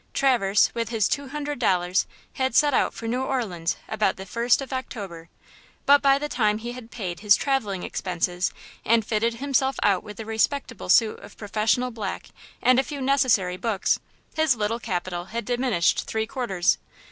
[0.15, 4.59] Traverse, with his two hundred dollars, had set out for New Orleans about the first
[4.59, 5.29] of October.
[5.85, 8.51] But by the time he had paid his travelling expenses
[8.83, 12.29] and fitted himself out with a respectable suit of professional black
[12.63, 13.99] and a few necessary books,
[14.33, 16.79] his little capital had diminished three quarters.